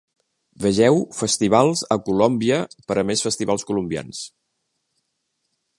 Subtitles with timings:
[0.61, 2.57] Vegeu Festivals a Colombia
[2.91, 4.25] per a més festivals colombians.